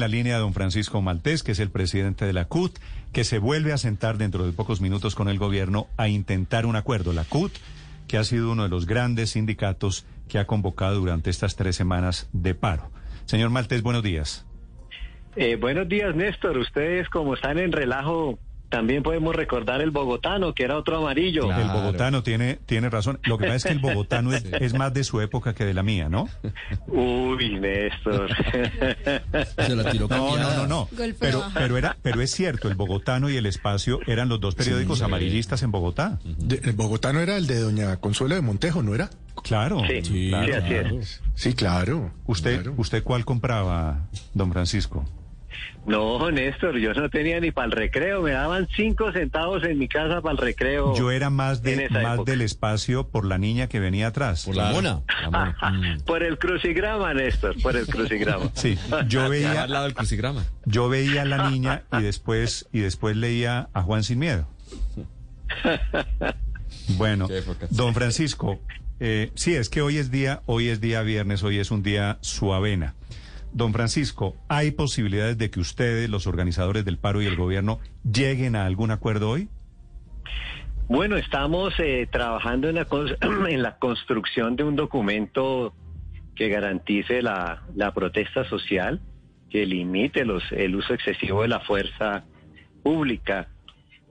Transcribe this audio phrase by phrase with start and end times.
[0.00, 2.78] la línea a don Francisco Maltés, que es el presidente de la CUT,
[3.12, 6.74] que se vuelve a sentar dentro de pocos minutos con el gobierno a intentar un
[6.74, 7.12] acuerdo.
[7.12, 7.52] La CUT,
[8.08, 12.28] que ha sido uno de los grandes sindicatos que ha convocado durante estas tres semanas
[12.32, 12.90] de paro.
[13.26, 14.46] Señor Maltés, buenos días.
[15.36, 16.58] Eh, buenos días, Néstor.
[16.58, 18.38] Ustedes, como están en relajo
[18.70, 21.52] también podemos recordar el bogotano, que era otro amarillo.
[21.52, 23.18] El bogotano tiene, tiene razón.
[23.24, 25.82] Lo que pasa es que el bogotano es, más de su época que de la
[25.82, 26.28] mía, ¿no?
[26.86, 28.30] Uy, Néstor.
[29.66, 30.88] Se la tiró no, no, no, no.
[31.18, 35.02] Pero, pero, era, pero es cierto, el bogotano y el espacio eran los dos periódicos
[35.02, 36.20] amarillistas en Bogotá.
[36.24, 39.10] el bogotano era el de doña Consuelo de Montejo, ¿no era?
[39.42, 39.82] Claro.
[39.86, 40.56] Sí, sí, claro.
[40.56, 41.22] así es.
[41.34, 42.12] Sí, claro.
[42.26, 45.04] ¿Usted, ¿Usted cuál compraba, don Francisco?
[45.86, 49.88] No, Néstor, yo no tenía ni para el recreo, me daban cinco centavos en mi
[49.88, 50.94] casa para el recreo.
[50.94, 54.44] Yo era más de más del espacio por la niña que venía atrás.
[54.44, 55.00] Por la mona.
[55.70, 56.00] Mm.
[56.04, 58.50] por el crucigrama, Néstor, por el crucigrama.
[58.54, 60.44] Sí, yo veía al lado del crucigrama.
[60.64, 64.48] Yo veía a la niña y después y después leía a Juan sin miedo.
[66.96, 67.28] Bueno,
[67.70, 68.60] don Francisco,
[69.00, 72.18] eh, sí, es que hoy es día, hoy es día viernes, hoy es un día
[72.20, 72.94] suavena.
[73.52, 78.54] Don Francisco, ¿hay posibilidades de que ustedes, los organizadores del paro y el gobierno, lleguen
[78.54, 79.48] a algún acuerdo hoy?
[80.88, 82.86] Bueno, estamos eh, trabajando en la,
[83.48, 85.74] en la construcción de un documento
[86.34, 87.62] que garantice la,
[87.94, 89.00] protesta social,
[89.50, 92.24] que limite los, el uso excesivo de la fuerza
[92.82, 93.48] pública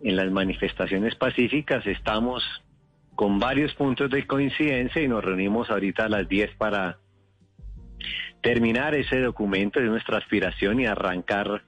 [0.04, 1.86] en las manifestaciones pacíficas.
[1.88, 2.44] Estamos
[3.16, 7.00] con varios puntos de coincidencia y nos reunimos ahorita a las 10 para
[8.42, 11.64] terminar ese documento de nuestra aspiración y arrancar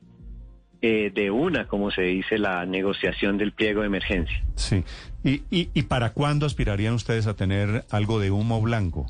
[0.82, 4.44] eh, de una, como se dice, la negociación del pliego de emergencia.
[4.56, 4.84] Sí.
[5.24, 9.06] ¿Y, y, para cuándo aspirarían ustedes a tener algo de humo blanco?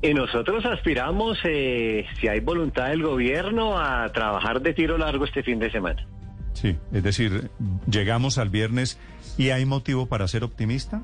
[0.00, 5.42] Y nosotros aspiramos, eh, si hay voluntad del gobierno, a trabajar de tiro largo este
[5.42, 6.06] fin de semana.
[6.54, 7.50] Sí, es decir,
[7.90, 8.98] llegamos al viernes
[9.36, 11.02] y hay motivo para ser optimista.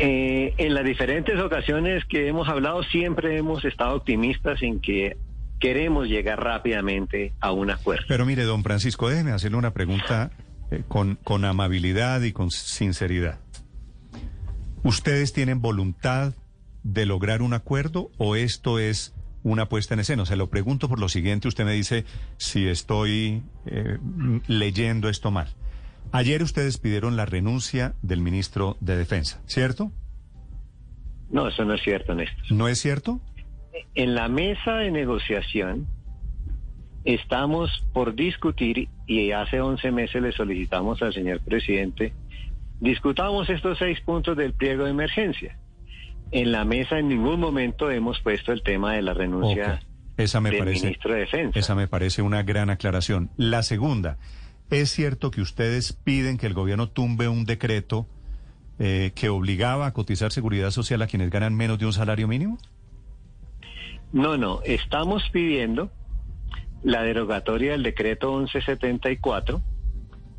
[0.00, 5.16] Eh, en las diferentes ocasiones que hemos hablado siempre hemos estado optimistas en que
[5.60, 8.04] queremos llegar rápidamente a un acuerdo.
[8.08, 10.32] Pero mire, don Francisco, déjeme hacerle una pregunta
[10.70, 13.38] eh, con, con amabilidad y con sinceridad.
[14.82, 16.34] ¿Ustedes tienen voluntad
[16.82, 20.26] de lograr un acuerdo o esto es una puesta en escena?
[20.26, 22.04] Se lo pregunto por lo siguiente, usted me dice
[22.36, 23.98] si estoy eh,
[24.48, 25.48] leyendo esto mal.
[26.14, 29.90] Ayer ustedes pidieron la renuncia del ministro de Defensa, ¿cierto?
[31.28, 32.52] No, eso no es cierto, Néstor.
[32.52, 33.20] ¿No es cierto?
[33.96, 35.88] En la mesa de negociación
[37.04, 42.12] estamos por discutir, y hace 11 meses le solicitamos al señor presidente,
[42.78, 45.58] discutamos estos seis puntos del pliego de emergencia.
[46.30, 49.80] En la mesa en ningún momento hemos puesto el tema de la renuncia
[50.16, 51.58] Esa me del parece, ministro de Defensa.
[51.58, 53.30] Esa me parece una gran aclaración.
[53.36, 54.16] La segunda,
[54.70, 58.06] ¿Es cierto que ustedes piden que el gobierno tumbe un decreto
[58.78, 62.58] eh, que obligaba a cotizar seguridad social a quienes ganan menos de un salario mínimo?
[64.12, 65.90] No, no, estamos pidiendo
[66.82, 69.60] la derogatoria del decreto 1174,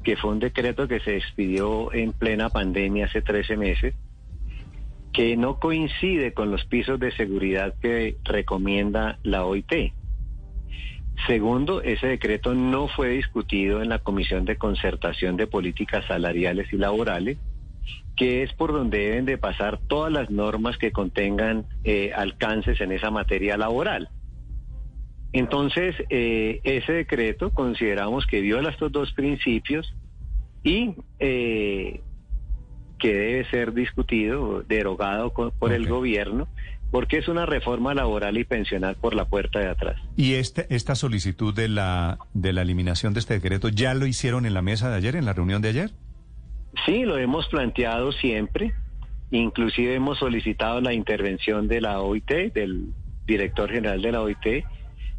[0.04, 3.96] que fue un decreto que se expidió en plena pandemia hace 13 meses,
[5.12, 9.94] que no coincide con los pisos de seguridad que recomienda la OIT.
[11.28, 16.78] Segundo, ese decreto no fue discutido en la Comisión de Concertación de Políticas Salariales y
[16.78, 17.38] Laborales,
[18.16, 22.92] que es por donde deben de pasar todas las normas que contengan eh, alcances en
[22.92, 24.10] esa materia laboral.
[25.34, 29.94] Entonces, eh, ese decreto consideramos que viola estos dos principios
[30.64, 32.02] y eh,
[33.00, 36.48] que debe ser discutido, derogado por el gobierno
[36.92, 40.02] porque es una reforma laboral y pensional por la puerta de atrás.
[40.16, 44.46] ¿Y este, esta solicitud de la, de la eliminación de este decreto ya lo hicieron
[44.46, 45.92] en la mesa de ayer, en la reunión de ayer?
[46.86, 48.74] Sí, lo hemos planteado siempre.
[49.32, 52.90] Inclusive hemos solicitado la intervención de la OIT, del
[53.26, 54.66] director general de la OIT,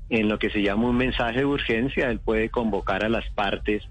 [0.08, 2.10] en lo que se llama un mensaje de urgencia.
[2.10, 3.82] Él puede convocar a las partes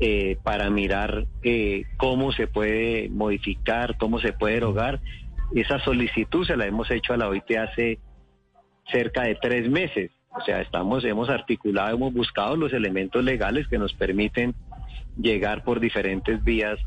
[0.00, 5.00] eh, para mirar eh, cómo se puede modificar, cómo se puede erogar
[5.54, 7.98] esa solicitud se la hemos hecho a la OIT hace
[8.90, 10.10] cerca de tres meses.
[10.36, 14.54] O sea, estamos, hemos articulado, hemos buscado los elementos legales que nos permiten
[15.16, 16.78] llegar por diferentes vías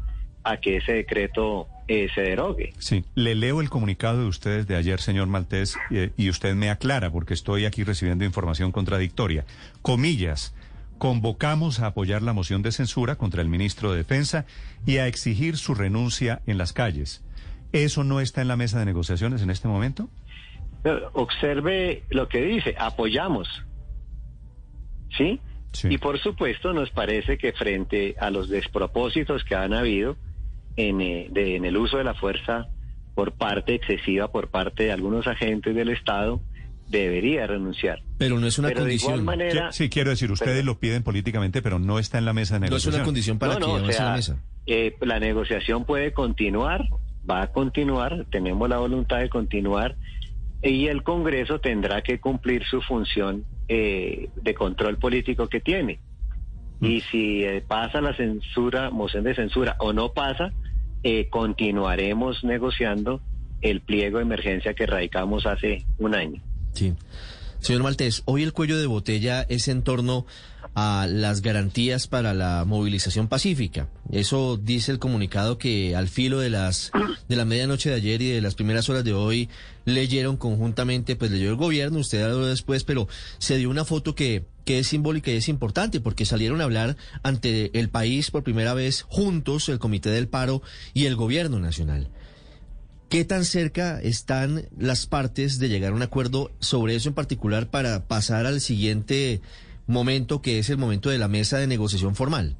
[0.43, 2.73] a que ese decreto eh, se derogue.
[2.77, 6.69] Sí, le leo el comunicado de ustedes de ayer, señor Maltés, eh, y usted me
[6.69, 9.45] aclara porque estoy aquí recibiendo información contradictoria.
[9.81, 10.53] Comillas.
[10.97, 14.45] Convocamos a apoyar la moción de censura contra el ministro de Defensa
[14.85, 17.23] y a exigir su renuncia en las calles.
[17.71, 20.09] ¿Eso no está en la mesa de negociaciones en este momento?
[21.13, 23.47] Observe lo que dice, apoyamos.
[25.17, 25.39] ¿Sí?
[25.73, 25.87] Sí.
[25.91, 30.15] Y por supuesto nos parece que frente a los despropósitos que han habido
[30.75, 32.67] en, eh, de- en el uso de la fuerza
[33.15, 36.39] por parte excesiva por parte de algunos agentes del Estado,
[36.87, 37.99] debería renunciar.
[38.17, 39.25] Pero no es una Pero de igual condición.
[39.25, 39.71] manera...
[39.71, 42.59] Sí, quiero decir, ustedes Pero- lo piden políticamente, pero no está en la mesa de
[42.61, 42.95] No es negociación.
[43.01, 44.37] una condición para No, que no, o sea, la mesa.
[44.67, 46.85] eh, la negociación puede continuar,
[47.29, 49.95] va a continuar, tenemos la voluntad de continuar
[50.61, 55.99] y el Congreso tendrá que cumplir su función eh, de control político que tiene.
[56.79, 60.51] Y si eh, pasa la censura, moción de censura o no pasa,
[61.03, 63.21] eh, continuaremos negociando
[63.61, 66.41] el pliego de emergencia que radicamos hace un año.
[66.73, 66.93] Sí.
[67.59, 70.25] Señor Maltés, hoy el cuello de botella es en torno
[70.75, 73.89] a las garantías para la movilización pacífica.
[74.11, 76.91] Eso dice el comunicado que al filo de las
[77.27, 79.49] de la medianoche de ayer y de las primeras horas de hoy
[79.85, 84.45] leyeron conjuntamente, pues leyó el gobierno, usted habló después, pero se dio una foto que
[84.67, 88.73] que es simbólica y es importante porque salieron a hablar ante el país por primera
[88.73, 90.61] vez juntos el Comité del Paro
[90.93, 92.09] y el Gobierno Nacional.
[93.07, 97.69] ¿Qué tan cerca están las partes de llegar a un acuerdo sobre eso en particular
[97.69, 99.39] para pasar al siguiente
[99.87, 102.57] momento, que es el momento de la mesa de negociación formal?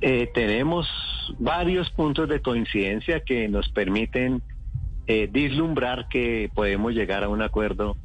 [0.00, 0.86] Eh, tenemos
[1.38, 4.42] varios puntos de coincidencia que nos permiten
[5.06, 7.96] eh, vislumbrar que podemos llegar a un acuerdo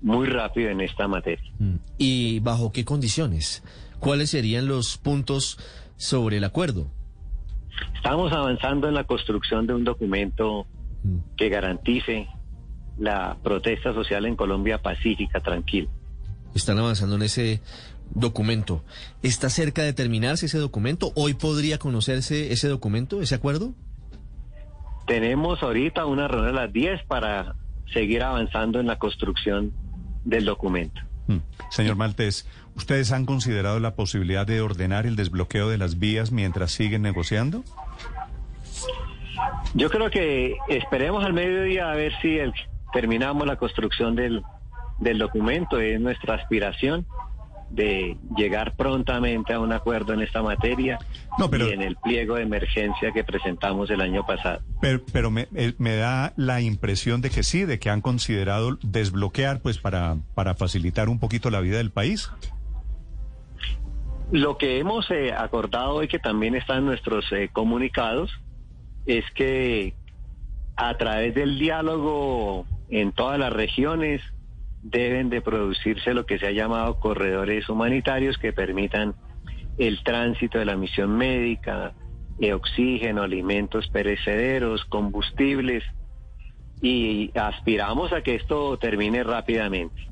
[0.00, 1.52] muy rápido en esta materia.
[1.58, 1.76] Mm.
[1.98, 3.62] ¿Y bajo qué condiciones?
[3.98, 5.58] ¿Cuáles serían los puntos
[5.96, 6.90] sobre el acuerdo?
[7.94, 10.66] Estamos avanzando en la construcción de un documento
[11.06, 11.18] Mm.
[11.36, 12.26] que garantice
[12.98, 15.88] la protesta social en Colombia pacífica, tranquila.
[16.56, 17.60] Están avanzando en ese
[18.10, 18.82] documento.
[19.22, 21.12] ¿Está cerca de terminarse ese documento?
[21.14, 23.74] ¿Hoy podría conocerse ese documento, ese acuerdo?
[25.06, 27.54] Tenemos ahorita una reunión a las 10 para
[27.92, 29.72] seguir avanzando en la construcción
[30.24, 31.00] del documento.
[31.28, 31.36] Mm.
[31.70, 36.72] Señor Maltés, ¿ustedes han considerado la posibilidad de ordenar el desbloqueo de las vías mientras
[36.72, 37.62] siguen negociando?
[39.74, 42.52] Yo creo que esperemos al mediodía a ver si el-
[42.92, 44.42] terminamos la construcción del,
[44.98, 45.80] del documento.
[45.80, 47.06] Es nuestra aspiración
[47.70, 51.00] de llegar prontamente a un acuerdo en esta materia
[51.36, 54.60] No, pero- y en el pliego de emergencia que presentamos el año pasado.
[54.80, 58.78] Pero, pero me, eh, me da la impresión de que sí, de que han considerado
[58.82, 62.30] desbloquear pues para, para facilitar un poquito la vida del país.
[64.30, 68.30] Lo que hemos eh, acordado hoy, que también está en nuestros eh, comunicados,
[69.06, 69.94] es que
[70.76, 74.20] a través del diálogo en todas las regiones
[74.90, 79.14] deben de producirse lo que se ha llamado corredores humanitarios que permitan
[79.78, 81.92] el tránsito de la misión médica,
[82.40, 85.82] eh, oxígeno, alimentos perecederos, combustibles,
[86.80, 90.08] y aspiramos a que esto termine rápidamente.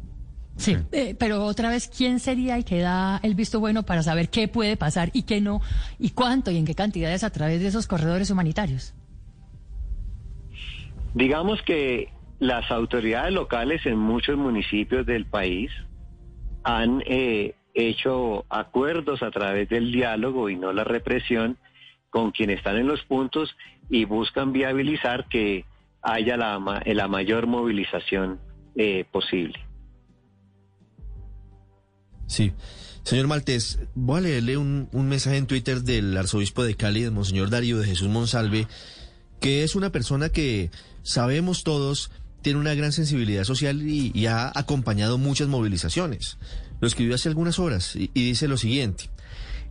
[0.57, 4.29] Sí, eh, pero otra vez, ¿quién sería el que da el visto bueno para saber
[4.29, 5.61] qué puede pasar y qué no,
[5.99, 8.95] y cuánto y en qué cantidades a través de esos corredores humanitarios?
[11.13, 15.71] Digamos que las autoridades locales en muchos municipios del país
[16.63, 21.59] han eh, hecho acuerdos a través del diálogo y no la represión
[22.11, 23.57] con quienes están en los puntos
[23.91, 25.65] y buscan viabilizar que
[26.01, 28.39] haya la, la mayor movilización
[28.77, 29.59] eh, posible.
[32.27, 32.53] Sí.
[33.03, 37.11] Señor Maltés, voy a leerle un, un mensaje en Twitter del arzobispo de Cali, de
[37.11, 38.67] Monseñor Darío de Jesús Monsalve,
[39.41, 40.71] que es una persona que
[41.03, 42.11] sabemos todos
[42.45, 46.37] tiene una gran sensibilidad social y, ha acompañado muchas movilizaciones.
[46.79, 49.09] Lo escribió hace algunas horas y, dice lo siguiente.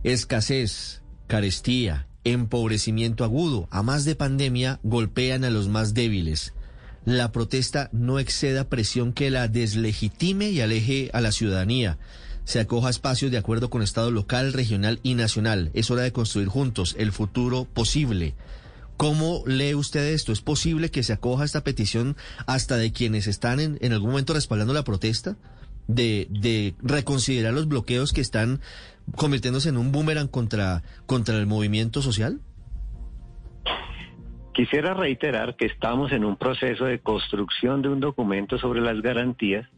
[0.02, 6.52] Escasez, carestía, empobrecimiento agudo, a más de pandemia, golpean a los más débiles.
[7.04, 11.98] La protesta no exceda presión que la deslegitime y aleje a la ciudadanía.
[12.42, 15.70] Se acoja espacios de acuerdo con Estado local, regional y nacional.
[15.74, 18.34] Es hora de construir juntos el futuro posible.
[18.96, 20.32] ¿Cómo lee usted esto?
[20.32, 24.34] ¿Es posible que se acoja esta petición hasta de quienes están en, en algún momento
[24.34, 25.36] respaldando la protesta?
[25.86, 28.60] De, de reconsiderar los bloqueos que están
[29.16, 32.40] convirtiéndose en un boomerang contra, contra el movimiento social?
[34.54, 39.68] Quisiera reiterar que estamos en un proceso de construcción de un documento sobre las garantías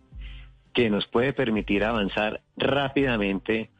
[0.74, 3.70] que nos puede permitir avanzar rápidamente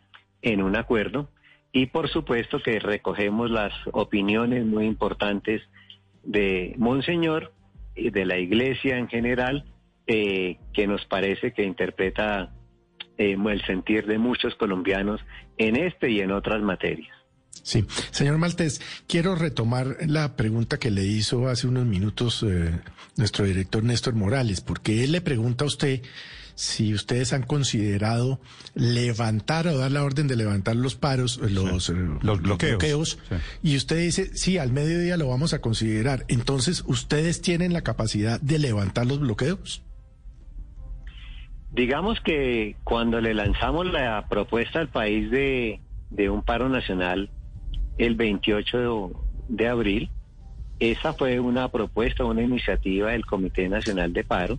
[0.40, 1.28] en un acuerdo
[1.76, 5.60] y por supuesto que recogemos las opiniones muy importantes
[6.24, 7.52] de Monseñor
[7.94, 9.66] y de la Iglesia en general,
[10.06, 12.50] eh, que nos parece que interpreta
[13.18, 15.20] eh, el sentir de muchos colombianos
[15.58, 17.14] en este y en otras materias.
[17.62, 22.70] Sí, señor Maltés, quiero retomar la pregunta que le hizo hace unos minutos eh,
[23.18, 26.00] nuestro director Néstor Morales, porque él le pregunta a usted
[26.56, 28.40] si ustedes han considerado
[28.74, 31.92] levantar o dar la orden de levantar los paros, eh, los, Sí.
[31.92, 33.18] eh, Los bloqueos.
[33.28, 33.34] Sí.
[33.62, 36.24] y usted dice, sí, al mediodía lo vamos a considerar.
[36.28, 39.82] Entonces, ¿ustedes tienen la capacidad de levantar los bloqueos?
[41.72, 47.30] Digamos que cuando le lanzamos la propuesta al país de, de un paro nacional
[47.98, 49.14] el 28 de,
[49.48, 50.10] de abril,
[50.78, 54.58] esa fue una propuesta, una iniciativa del Comité Nacional de Paro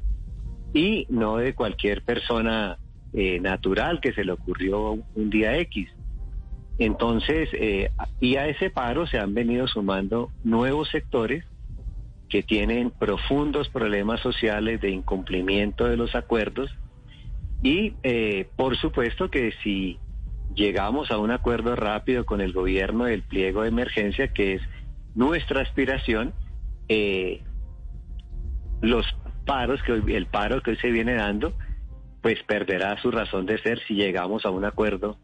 [0.77, 2.77] y no de cualquier persona
[3.11, 5.89] eh, natural que se le ocurrió un día X.
[6.77, 11.43] Entonces, eh, y a ese paro se han venido sumando nuevos sectores
[12.29, 16.69] que tienen profundos problemas sociales de incumplimiento de los acuerdos
[17.63, 19.97] y eh, por supuesto que si
[20.53, 24.61] llegamos a un acuerdo rápido con el gobierno del pliego de emergencia, que es
[25.15, 26.33] nuestra aspiración,
[28.81, 29.05] los
[29.47, 31.55] paros que hoy- el paro que hoy se viene dando,
[32.21, 35.17] pues perderá su razón de ser si llegamos a un acuerdo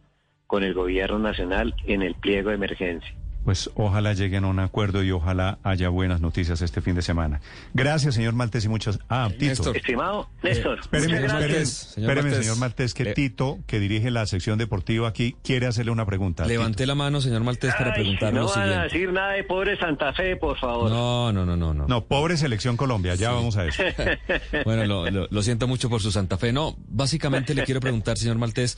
[0.48, 3.13] con el gobierno nacional en el pliego de emergencia.
[3.44, 7.42] Pues ojalá lleguen a un acuerdo y ojalá haya buenas noticias este fin de semana.
[7.74, 9.00] Gracias, señor Maltés, y muchas...
[9.10, 9.46] Ah, Tito.
[9.46, 9.78] Néstor.
[9.78, 11.70] Estimado Néstor, Espéreme, muchas espéreme, gracias.
[11.70, 12.46] señor espéreme, Maltés.
[12.46, 16.46] señor Maltés, que Eh, Tito, que dirige la sección deportiva aquí, quiere hacerle una pregunta.
[16.46, 19.44] Levanté la mano, señor Maltés, para Ay, preguntarle no lo van a decir nada de
[19.44, 20.90] pobre Santa Fe, por favor.
[20.90, 21.86] No, no, no, no, no.
[21.88, 23.84] No, pobre selección Colombia, ya vamos a eso.
[24.64, 26.54] Bueno, lo, lo- lo siento mucho por su Santa Fe.
[26.54, 28.78] No, básicamente le quiero preguntar, señor Maltés,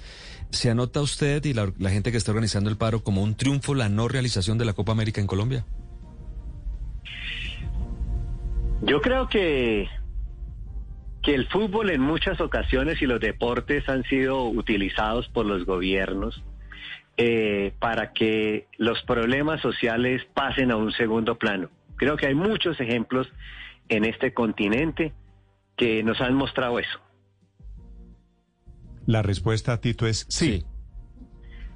[0.51, 3.89] ¿se anota usted y la, gente que está organizando el paro como un triunfo la
[3.89, 5.65] no realización de la Copa América en Colombia?
[8.81, 9.89] Yo creo que,
[11.23, 16.43] que el fútbol en muchas ocasiones y los deportes han sido utilizados por los gobiernos
[17.17, 21.69] eh, para que los problemas sociales pasen a un segundo plano.
[21.95, 23.27] Creo que hay muchos ejemplos
[23.87, 25.13] en este continente
[25.77, 27.04] que nos han mostrado eso.
[29.05, 30.65] La respuesta, Tito, es sí.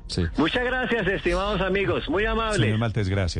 [0.07, 0.23] Sí.
[0.37, 2.09] Muchas gracias, estimados amigos.
[2.09, 2.61] Muy amables.
[2.61, 3.37] Señor Maltés, gracias.